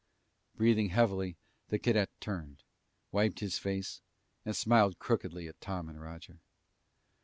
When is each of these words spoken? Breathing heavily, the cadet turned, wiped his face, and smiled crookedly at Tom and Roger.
Breathing 0.55 0.89
heavily, 0.89 1.35
the 1.67 1.77
cadet 1.77 2.09
turned, 2.19 2.63
wiped 3.11 3.39
his 3.39 3.59
face, 3.59 4.01
and 4.43 4.55
smiled 4.55 4.97
crookedly 4.97 5.47
at 5.47 5.61
Tom 5.61 5.87
and 5.89 6.01
Roger. 6.01 6.39